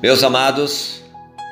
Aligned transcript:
Meus 0.00 0.22
amados, 0.22 1.02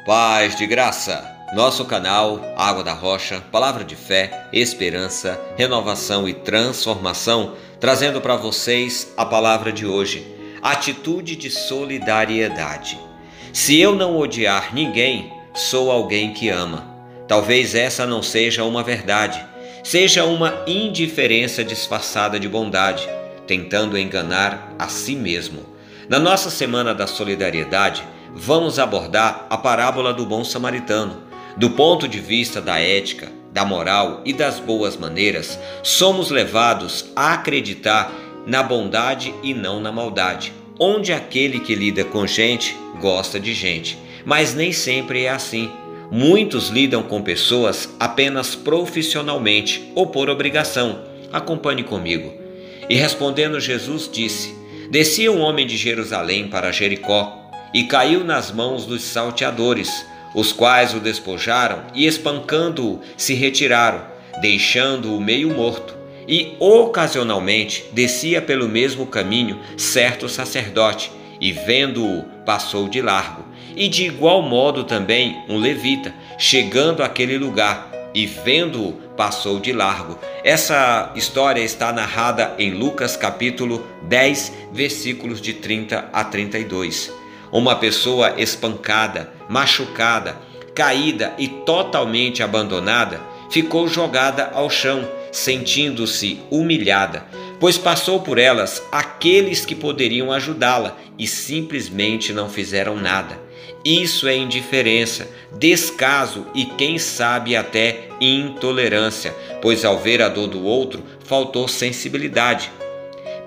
paz 0.06 0.54
de 0.54 0.68
graça. 0.68 1.34
Nosso 1.52 1.84
canal 1.84 2.40
Água 2.56 2.84
da 2.84 2.92
Rocha, 2.92 3.42
palavra 3.50 3.82
de 3.82 3.96
fé, 3.96 4.48
esperança, 4.52 5.40
renovação 5.56 6.28
e 6.28 6.32
transformação, 6.32 7.54
trazendo 7.80 8.20
para 8.20 8.36
vocês 8.36 9.12
a 9.16 9.26
palavra 9.26 9.72
de 9.72 9.84
hoje, 9.84 10.24
atitude 10.62 11.34
de 11.34 11.50
solidariedade. 11.50 12.96
Se 13.52 13.80
eu 13.80 13.96
não 13.96 14.16
odiar 14.16 14.72
ninguém, 14.72 15.32
sou 15.52 15.90
alguém 15.90 16.32
que 16.32 16.48
ama. 16.48 16.86
Talvez 17.26 17.74
essa 17.74 18.06
não 18.06 18.22
seja 18.22 18.62
uma 18.62 18.84
verdade, 18.84 19.44
seja 19.82 20.24
uma 20.24 20.62
indiferença 20.68 21.64
disfarçada 21.64 22.38
de 22.38 22.48
bondade, 22.48 23.08
tentando 23.44 23.98
enganar 23.98 24.72
a 24.78 24.86
si 24.86 25.16
mesmo. 25.16 25.75
Na 26.08 26.20
nossa 26.20 26.50
semana 26.50 26.94
da 26.94 27.04
solidariedade, 27.08 28.04
vamos 28.32 28.78
abordar 28.78 29.44
a 29.50 29.56
parábola 29.56 30.14
do 30.14 30.24
bom 30.24 30.44
samaritano. 30.44 31.16
Do 31.56 31.70
ponto 31.70 32.06
de 32.06 32.20
vista 32.20 32.60
da 32.60 32.78
ética, 32.78 33.32
da 33.52 33.64
moral 33.64 34.20
e 34.24 34.32
das 34.32 34.60
boas 34.60 34.96
maneiras, 34.96 35.58
somos 35.82 36.30
levados 36.30 37.06
a 37.16 37.32
acreditar 37.32 38.12
na 38.46 38.62
bondade 38.62 39.34
e 39.42 39.52
não 39.52 39.80
na 39.80 39.90
maldade, 39.90 40.52
onde 40.78 41.12
aquele 41.12 41.58
que 41.58 41.74
lida 41.74 42.04
com 42.04 42.24
gente 42.24 42.76
gosta 43.00 43.40
de 43.40 43.52
gente, 43.52 43.98
mas 44.24 44.54
nem 44.54 44.72
sempre 44.72 45.24
é 45.24 45.30
assim. 45.30 45.72
Muitos 46.08 46.68
lidam 46.68 47.02
com 47.02 47.20
pessoas 47.20 47.88
apenas 47.98 48.54
profissionalmente 48.54 49.90
ou 49.92 50.06
por 50.06 50.30
obrigação. 50.30 51.00
Acompanhe 51.32 51.82
comigo. 51.82 52.32
E 52.88 52.94
respondendo, 52.94 53.58
Jesus 53.58 54.08
disse: 54.12 54.54
Descia 54.90 55.32
um 55.32 55.40
homem 55.40 55.66
de 55.66 55.76
Jerusalém 55.76 56.46
para 56.48 56.70
Jericó 56.70 57.50
e 57.74 57.84
caiu 57.84 58.22
nas 58.22 58.52
mãos 58.52 58.86
dos 58.86 59.02
salteadores, 59.02 60.06
os 60.34 60.52
quais 60.52 60.94
o 60.94 61.00
despojaram 61.00 61.84
e, 61.94 62.06
espancando-o, 62.06 63.00
se 63.16 63.34
retiraram, 63.34 64.04
deixando-o 64.40 65.20
meio 65.20 65.54
morto. 65.54 65.96
E 66.28 66.56
ocasionalmente 66.58 67.84
descia 67.92 68.40
pelo 68.42 68.68
mesmo 68.68 69.06
caminho 69.06 69.60
certo 69.76 70.28
sacerdote, 70.28 71.10
e 71.40 71.52
vendo-o, 71.52 72.24
passou 72.44 72.88
de 72.88 73.00
largo. 73.02 73.44
E 73.76 73.88
de 73.88 74.04
igual 74.06 74.42
modo 74.42 74.84
também 74.84 75.36
um 75.48 75.58
levita, 75.58 76.14
chegando 76.38 77.02
àquele 77.02 77.36
lugar, 77.38 77.90
e 78.16 78.24
vendo-o, 78.24 78.94
passou 79.14 79.60
de 79.60 79.74
largo. 79.74 80.18
Essa 80.42 81.12
história 81.14 81.60
está 81.60 81.92
narrada 81.92 82.54
em 82.58 82.70
Lucas 82.70 83.14
capítulo 83.14 83.86
10, 84.04 84.52
versículos 84.72 85.38
de 85.38 85.52
30 85.52 86.08
a 86.10 86.24
32. 86.24 87.12
Uma 87.52 87.76
pessoa 87.76 88.40
espancada, 88.40 89.30
machucada, 89.50 90.34
caída 90.74 91.34
e 91.36 91.46
totalmente 91.46 92.42
abandonada 92.42 93.20
ficou 93.50 93.86
jogada 93.86 94.50
ao 94.54 94.70
chão, 94.70 95.06
sentindo-se 95.30 96.40
humilhada, 96.50 97.26
pois 97.60 97.76
passou 97.76 98.20
por 98.20 98.38
elas 98.38 98.82
aqueles 98.90 99.66
que 99.66 99.74
poderiam 99.74 100.32
ajudá-la 100.32 100.96
e 101.18 101.26
simplesmente 101.26 102.32
não 102.32 102.48
fizeram 102.48 102.96
nada. 102.96 103.45
Isso 103.86 104.26
é 104.26 104.34
indiferença, 104.34 105.28
descaso 105.56 106.44
e, 106.52 106.64
quem 106.64 106.98
sabe, 106.98 107.54
até 107.54 108.08
intolerância, 108.20 109.32
pois 109.62 109.84
ao 109.84 109.96
ver 109.96 110.20
a 110.20 110.28
dor 110.28 110.48
do 110.48 110.64
outro 110.64 111.04
faltou 111.24 111.68
sensibilidade. 111.68 112.68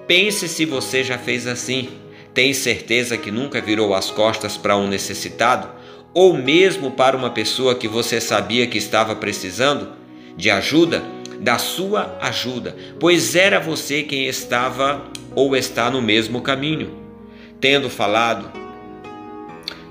Pense 0.07 0.47
se 0.47 0.63
você 0.63 1.03
já 1.03 1.17
fez 1.17 1.45
assim. 1.45 1.89
Tem 2.33 2.53
certeza 2.53 3.17
que 3.17 3.29
nunca 3.29 3.59
virou 3.59 3.93
as 3.93 4.09
costas 4.09 4.55
para 4.55 4.77
um 4.77 4.87
necessitado? 4.87 5.67
Ou 6.13 6.33
mesmo 6.33 6.91
para 6.91 7.17
uma 7.17 7.31
pessoa 7.31 7.75
que 7.75 7.89
você 7.89 8.21
sabia 8.21 8.65
que 8.65 8.77
estava 8.77 9.17
precisando 9.17 9.89
de 10.37 10.49
ajuda? 10.49 11.03
Da 11.41 11.57
sua 11.57 12.17
ajuda, 12.21 12.77
pois 12.97 13.35
era 13.35 13.59
você 13.59 14.03
quem 14.03 14.25
estava 14.25 15.03
ou 15.35 15.53
está 15.53 15.91
no 15.91 16.01
mesmo 16.01 16.39
caminho. 16.39 16.97
Tendo 17.59 17.89
falado, 17.89 18.68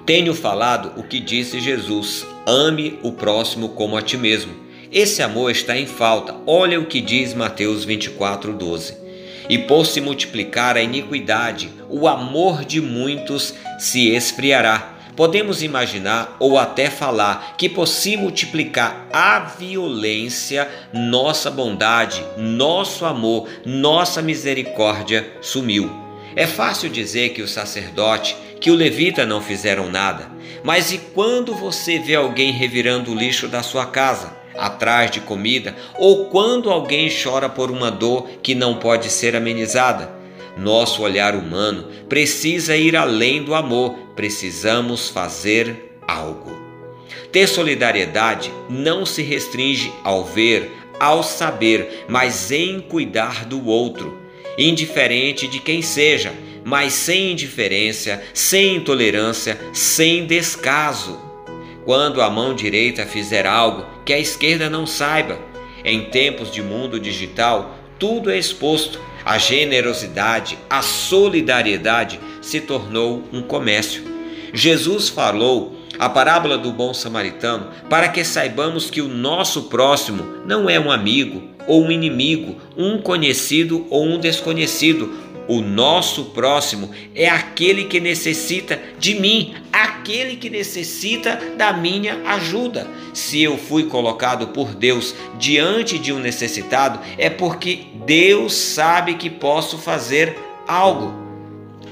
tenho 0.09 0.35
falado 0.35 0.99
o 0.99 1.03
que 1.03 1.21
disse 1.21 1.61
Jesus: 1.61 2.27
ame 2.47 2.99
o 3.03 3.13
próximo 3.13 3.69
como 3.69 3.95
a 3.95 4.01
ti 4.01 4.17
mesmo. 4.17 4.55
Esse 4.91 5.23
amor 5.23 5.51
está 5.51 5.77
em 5.77 5.85
falta. 5.85 6.35
Olha 6.47 6.81
o 6.81 6.87
que 6.87 6.99
diz 6.99 7.35
Mateus 7.35 7.85
24, 7.85 8.55
12 8.55 9.07
e 9.51 9.59
por 9.59 9.85
se 9.87 10.01
multiplicar 10.01 10.77
a 10.77 10.83
iniquidade, 10.83 11.71
o 11.91 12.09
amor 12.09 12.65
de 12.65 12.81
muitos 12.81 13.55
se 13.79 14.09
esfriará. 14.09 14.95
Podemos 15.15 15.63
imaginar 15.63 16.37
ou 16.39 16.59
até 16.59 16.89
falar 16.89 17.57
que 17.59 17.69
por 17.69 17.87
se 17.87 18.17
multiplicar 18.17 19.09
a 19.13 19.41
violência, 19.41 20.69
nossa 20.93 21.51
bondade, 21.51 22.23
nosso 22.39 23.05
amor, 23.05 23.49
nossa 23.65 24.23
misericórdia 24.23 25.31
sumiu. 25.41 26.08
É 26.37 26.47
fácil 26.47 26.89
dizer 26.89 27.31
que 27.31 27.43
o 27.43 27.49
sacerdote, 27.49 28.37
que 28.61 28.71
o 28.71 28.75
levita 28.75 29.25
não 29.25 29.41
fizeram 29.41 29.91
nada, 29.91 30.31
mas 30.63 30.93
e 30.93 30.99
quando 30.99 31.55
você 31.55 31.99
vê 31.99 32.15
alguém 32.15 32.53
revirando 32.53 33.13
o 33.13 33.15
lixo 33.15 33.49
da 33.49 33.63
sua 33.63 33.87
casa? 33.87 34.39
atrás 34.59 35.11
de 35.11 35.21
comida, 35.21 35.75
ou 35.97 36.27
quando 36.27 36.69
alguém 36.69 37.09
chora 37.09 37.49
por 37.49 37.71
uma 37.71 37.91
dor 37.91 38.29
que 38.43 38.55
não 38.55 38.75
pode 38.75 39.09
ser 39.09 39.37
amenizada. 39.37 40.11
Nosso 40.57 41.03
olhar 41.03 41.37
humano 41.37 41.87
precisa 42.09 42.77
ir 42.77 42.97
além 42.97 43.45
do 43.45 43.55
amor, 43.55 43.95
precisamos 44.17 45.09
fazer 45.09 45.97
algo. 46.07 46.59
Ter 47.31 47.47
solidariedade 47.47 48.51
não 48.69 49.07
se 49.07 49.23
restringe 49.23 49.93
ao 50.03 50.25
ver, 50.25 50.73
ao 50.99 51.23
saber, 51.23 52.05
mas 52.09 52.51
em 52.51 52.81
cuidar 52.81 53.45
do 53.45 53.67
outro, 53.67 54.19
indiferente 54.59 55.47
de 55.47 55.61
quem 55.61 55.81
seja, 55.81 56.35
mas 56.65 56.93
sem 56.93 57.33
indiferença, 57.33 58.21
sem 58.35 58.77
intolerância, 58.77 59.59
sem 59.73 60.27
descaso 60.27 61.29
quando 61.89 62.21
a 62.21 62.29
mão 62.29 62.55
direita 62.55 63.07
fizer 63.07 63.47
algo 63.47 63.87
que 64.05 64.13
a 64.13 64.19
esquerda 64.19 64.69
não 64.69 64.87
saiba. 64.87 65.39
Em 65.83 66.05
tempos 66.11 66.53
de 66.53 66.61
mundo 66.61 67.01
digital, 67.01 67.79
tudo 67.99 68.31
é 68.31 68.37
exposto. 68.37 69.01
A 69.25 69.39
generosidade, 69.39 70.59
a 70.69 70.83
solidariedade 70.83 72.21
se 72.43 72.61
tornou 72.61 73.27
um 73.33 73.41
comércio. 73.41 74.03
Jesus 74.53 75.09
falou 75.09 75.79
a 75.99 76.11
parábola 76.11 76.59
do 76.59 76.73
bom 76.73 76.93
samaritano 76.93 77.69
para 77.89 78.09
que 78.09 78.23
saibamos 78.23 78.91
que 78.91 79.01
o 79.01 79.09
nosso 79.09 79.65
próximo 79.65 80.43
não 80.45 80.69
é 80.69 80.79
um 80.79 80.91
amigo 80.91 81.43
ou 81.69 81.85
um 81.85 81.93
inimigo, 81.93 82.57
um 82.77 83.01
conhecido 83.01 83.87
ou 83.91 84.05
um 84.05 84.19
desconhecido, 84.19 85.29
o 85.49 85.63
nosso 85.63 86.27
próximo 86.27 86.91
é 87.15 87.27
aquele 87.27 87.85
que 87.85 87.99
necessita 87.99 88.79
de 88.99 89.15
mim, 89.15 89.55
aquele 89.73 90.37
que 90.37 90.51
necessita 90.51 91.41
da 91.57 91.73
minha 91.73 92.23
ajuda. 92.27 92.87
Se 93.15 93.43
eu 93.43 93.57
fui 93.57 93.85
colocado 93.85 94.49
por 94.49 94.75
Deus 94.75 95.15
diante 95.39 95.99
de 95.99 96.13
um 96.13 96.19
necessitado, 96.19 97.01
é 97.17 97.31
porque 97.31 97.87
Deus 98.05 98.53
sabe 98.53 99.15
que 99.15 99.31
posso 99.31 99.79
fazer 99.79 100.37
algo. 100.67 101.15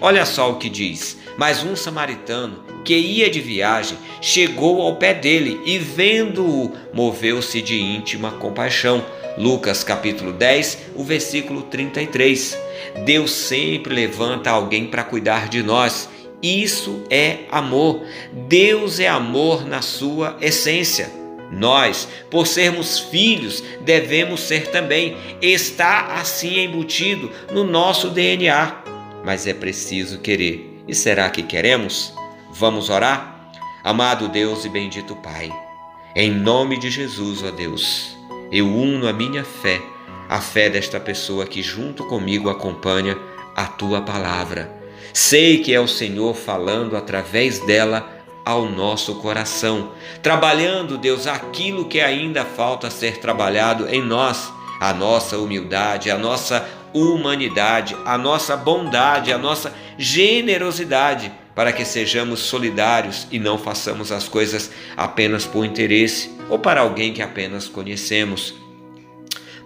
Olha 0.02 0.26
só 0.26 0.50
o 0.50 0.56
que 0.56 0.68
diz: 0.68 1.16
Mas 1.36 1.62
um 1.62 1.76
samaritano 1.76 2.64
que 2.84 2.96
ia 2.96 3.28
de 3.28 3.40
viagem 3.40 3.98
chegou 4.20 4.80
ao 4.80 4.96
pé 4.96 5.12
dele 5.12 5.60
e, 5.64 5.78
vendo-o, 5.78 6.72
moveu-se 6.92 7.60
de 7.60 7.80
íntima 7.80 8.30
compaixão. 8.32 9.04
Lucas 9.36 9.84
capítulo 9.84 10.32
10, 10.32 10.92
o 10.94 11.04
versículo 11.04 11.62
33. 11.62 12.58
Deus 13.04 13.32
sempre 13.32 13.94
levanta 13.94 14.50
alguém 14.50 14.86
para 14.86 15.04
cuidar 15.04 15.48
de 15.48 15.62
nós. 15.62 16.08
Isso 16.42 17.02
é 17.10 17.40
amor. 17.50 18.02
Deus 18.48 18.98
é 18.98 19.08
amor 19.08 19.66
na 19.66 19.82
sua 19.82 20.36
essência. 20.40 21.10
Nós, 21.50 22.08
por 22.30 22.46
sermos 22.46 22.98
filhos, 22.98 23.62
devemos 23.82 24.40
ser 24.40 24.68
também. 24.70 25.16
Está 25.42 26.14
assim 26.14 26.60
embutido 26.60 27.30
no 27.52 27.62
nosso 27.62 28.10
DNA. 28.10 28.82
Mas 29.24 29.46
é 29.46 29.52
preciso 29.52 30.18
querer. 30.18 30.75
E 30.86 30.94
será 30.94 31.28
que 31.30 31.42
queremos? 31.42 32.12
Vamos 32.50 32.90
orar? 32.90 33.50
Amado 33.82 34.28
Deus 34.28 34.64
e 34.64 34.68
bendito 34.68 35.14
Pai, 35.16 35.52
em 36.14 36.30
nome 36.30 36.78
de 36.78 36.90
Jesus, 36.90 37.42
ó 37.42 37.50
Deus, 37.50 38.16
eu 38.50 38.66
uno 38.66 39.06
a 39.06 39.12
minha 39.12 39.44
fé 39.44 39.80
a 40.28 40.40
fé 40.40 40.68
desta 40.68 40.98
pessoa 40.98 41.46
que 41.46 41.62
junto 41.62 42.04
comigo 42.04 42.50
acompanha 42.50 43.16
a 43.54 43.66
tua 43.66 44.02
palavra. 44.02 44.70
Sei 45.12 45.62
que 45.62 45.72
é 45.72 45.80
o 45.80 45.88
Senhor 45.88 46.34
falando 46.34 46.96
através 46.96 47.60
dela 47.60 48.12
ao 48.44 48.68
nosso 48.68 49.16
coração, 49.16 49.92
trabalhando, 50.22 50.98
Deus, 50.98 51.26
aquilo 51.26 51.86
que 51.86 52.00
ainda 52.00 52.44
falta 52.44 52.90
ser 52.90 53.18
trabalhado 53.18 53.88
em 53.88 54.00
nós, 54.00 54.52
a 54.80 54.92
nossa 54.92 55.38
humildade, 55.38 56.10
a 56.10 56.18
nossa 56.18 56.68
humanidade, 56.96 57.94
a 58.04 58.16
nossa 58.16 58.56
bondade, 58.56 59.32
a 59.32 59.38
nossa 59.38 59.72
generosidade, 59.98 61.30
para 61.54 61.72
que 61.72 61.84
sejamos 61.84 62.40
solidários 62.40 63.26
e 63.30 63.38
não 63.38 63.58
façamos 63.58 64.10
as 64.10 64.28
coisas 64.28 64.70
apenas 64.96 65.46
por 65.46 65.64
interesse 65.64 66.30
ou 66.48 66.58
para 66.58 66.80
alguém 66.80 67.12
que 67.12 67.22
apenas 67.22 67.68
conhecemos, 67.68 68.54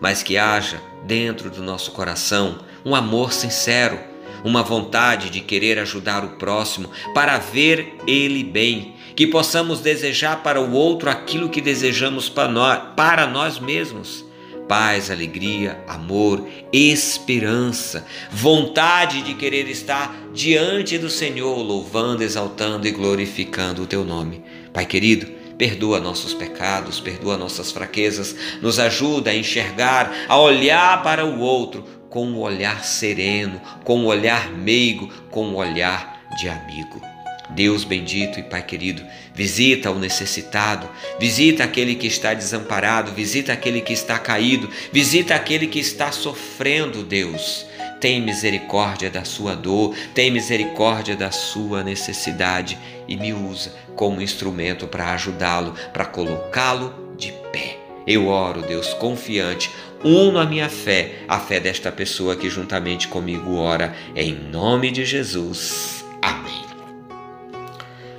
mas 0.01 0.23
que 0.23 0.37
haja 0.37 0.81
dentro 1.05 1.51
do 1.51 1.63
nosso 1.63 1.93
coração 1.93 2.61
um 2.85 2.95
amor 2.95 3.33
sincero, 3.33 3.99
uma 4.45 4.63
vontade 4.63 5.31
de 5.31 5.41
querer 5.41 5.79
ajudar 5.79 6.25
o 6.25 6.31
próximo 6.31 6.91
para 7.15 7.39
ver 7.39 7.97
ele 8.07 8.43
bem, 8.43 8.95
que 9.15 9.27
possamos 9.27 9.81
desejar 9.81 10.43
para 10.43 10.61
o 10.61 10.73
outro 10.73 11.11
aquilo 11.11 11.51
que 11.51 11.61
desejamos 11.61 12.29
para 12.29 12.49
nós, 12.49 12.81
para 12.97 13.27
nós 13.27 13.59
mesmos 13.59 14.25
paz, 14.71 15.11
alegria, 15.11 15.83
amor, 15.89 16.47
esperança, 16.73 18.07
vontade 18.31 19.21
de 19.23 19.35
querer 19.35 19.69
estar 19.69 20.31
diante 20.33 20.97
do 20.97 21.11
Senhor, 21.11 21.59
louvando, 21.59 22.23
exaltando 22.23 22.87
e 22.87 22.93
glorificando 22.93 23.83
o 23.83 23.87
teu 23.87 24.05
nome. 24.05 24.45
Pai 24.73 24.87
querido, 24.87 25.27
perdoa 25.59 25.99
nossos 25.99 26.33
pecados, 26.33 27.01
perdoa 27.01 27.37
nossas 27.37 27.73
fraquezas, 27.73 28.37
nos 28.63 28.79
ajuda 28.79 29.33
a 29.33 29.35
enxergar, 29.35 30.27
a 30.29 30.39
olhar 30.39 31.03
para 31.03 31.27
o 31.27 31.41
outro 31.41 31.85
com 32.09 32.25
um 32.25 32.39
olhar 32.39 32.85
sereno, 32.85 33.61
com 33.83 33.99
um 33.99 34.07
olhar 34.07 34.53
meigo, 34.53 35.09
com 35.33 35.49
um 35.49 35.57
olhar 35.57 36.23
de 36.39 36.49
amigo. 36.49 37.20
Deus 37.55 37.85
bendito 37.85 38.39
e 38.39 38.43
Pai 38.43 38.63
querido, 38.63 39.03
visita 39.35 39.91
o 39.91 39.99
necessitado, 39.99 40.89
visita 41.19 41.65
aquele 41.65 41.95
que 41.95 42.07
está 42.07 42.33
desamparado, 42.35 43.13
visita 43.13 43.53
aquele 43.53 43.81
que 43.81 43.93
está 43.93 44.19
caído, 44.19 44.69
visita 44.93 45.35
aquele 45.35 45.67
que 45.67 45.79
está 45.79 46.13
sofrendo, 46.13 47.03
Deus. 47.03 47.67
Tem 48.01 48.21
misericórdia 48.21 49.11
da 49.11 49.25
sua 49.25 49.55
dor, 49.55 49.95
tem 50.15 50.31
misericórdia 50.31 51.15
da 51.15 51.31
sua 51.31 51.85
necessidade 51.85 52.79
e 53.07 53.17
me 53.17 53.33
usa 53.33 53.75
como 53.95 54.23
instrumento 54.23 54.87
para 54.87 55.13
ajudá-lo, 55.13 55.75
para 55.93 56.07
colocá-lo 56.07 57.15
de 57.19 57.33
pé. 57.53 57.77
Eu 58.07 58.29
oro, 58.29 58.63
Deus, 58.63 58.95
confiante, 58.95 59.71
uno 60.03 60.39
a 60.39 60.47
minha 60.47 60.71
fé, 60.71 61.17
a 61.29 61.39
fé 61.39 61.61
desta 61.61 61.93
pessoa 61.93 62.35
que 62.35 62.49
juntamente 62.49 63.07
comigo 63.07 63.57
ora, 63.57 63.95
em 64.17 64.33
nome 64.33 64.91
de 64.91 65.05
Jesus. 65.05 66.10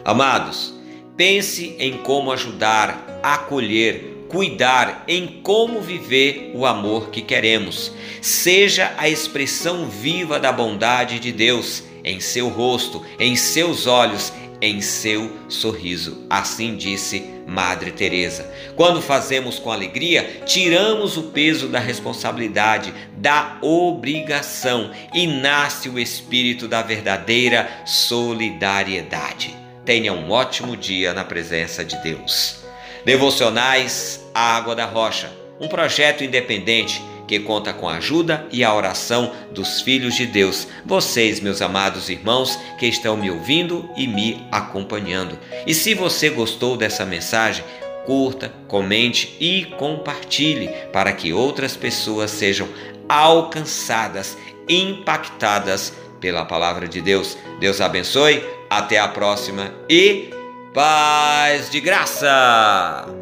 Amados, 0.03 0.73
pense 1.15 1.75
em 1.77 1.97
como 1.97 2.31
ajudar, 2.31 3.19
acolher, 3.21 4.25
cuidar, 4.27 5.03
em 5.07 5.41
como 5.43 5.81
viver 5.81 6.51
o 6.55 6.65
amor 6.65 7.09
que 7.09 7.21
queremos. 7.21 7.91
Seja 8.21 8.93
a 8.97 9.09
expressão 9.09 9.87
viva 9.87 10.39
da 10.39 10.51
bondade 10.51 11.19
de 11.19 11.31
Deus 11.31 11.83
em 12.03 12.19
seu 12.19 12.47
rosto, 12.47 13.05
em 13.19 13.35
seus 13.35 13.87
olhos, 13.87 14.33
em 14.61 14.79
seu 14.79 15.29
sorriso. 15.49 16.25
Assim 16.29 16.75
disse 16.75 17.25
Madre 17.47 17.91
Teresa. 17.91 18.49
Quando 18.75 19.01
fazemos 19.01 19.59
com 19.59 19.71
alegria, 19.71 20.43
tiramos 20.45 21.17
o 21.17 21.23
peso 21.23 21.67
da 21.67 21.79
responsabilidade, 21.79 22.93
da 23.17 23.57
obrigação 23.61 24.91
e 25.13 25.27
nasce 25.27 25.89
o 25.89 25.99
espírito 25.99 26.67
da 26.67 26.81
verdadeira 26.81 27.69
solidariedade. 27.85 29.60
Tenha 29.85 30.13
um 30.13 30.29
ótimo 30.29 30.77
dia 30.77 31.13
na 31.13 31.23
presença 31.23 31.83
de 31.83 31.95
Deus. 32.03 32.57
Devocionais 33.03 34.23
Água 34.33 34.75
da 34.75 34.85
Rocha, 34.85 35.31
um 35.59 35.67
projeto 35.67 36.23
independente 36.23 37.01
que 37.27 37.39
conta 37.39 37.71
com 37.71 37.87
a 37.87 37.95
ajuda 37.95 38.45
e 38.51 38.63
a 38.63 38.73
oração 38.73 39.31
dos 39.51 39.81
filhos 39.81 40.15
de 40.15 40.25
Deus. 40.25 40.67
Vocês, 40.85 41.39
meus 41.39 41.61
amados 41.61 42.09
irmãos, 42.09 42.59
que 42.77 42.85
estão 42.85 43.15
me 43.15 43.31
ouvindo 43.31 43.89
e 43.95 44.05
me 44.05 44.45
acompanhando. 44.51 45.39
E 45.65 45.73
se 45.73 45.93
você 45.93 46.29
gostou 46.29 46.75
dessa 46.75 47.05
mensagem, 47.05 47.63
curta, 48.05 48.51
comente 48.67 49.35
e 49.39 49.65
compartilhe 49.77 50.69
para 50.91 51.13
que 51.13 51.31
outras 51.31 51.75
pessoas 51.75 52.31
sejam 52.31 52.67
alcançadas, 53.07 54.37
impactadas 54.67 55.93
pela 56.21 56.45
palavra 56.45 56.87
de 56.87 57.01
Deus. 57.01 57.37
Deus 57.59 57.81
abençoe, 57.81 58.41
até 58.69 58.97
a 58.97 59.09
próxima 59.09 59.73
e 59.89 60.29
paz 60.73 61.69
de 61.69 61.81
graça! 61.81 63.20